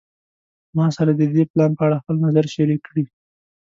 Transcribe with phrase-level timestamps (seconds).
[0.77, 3.05] ما سره د دې پلان په اړه خپل نظر شریک کړی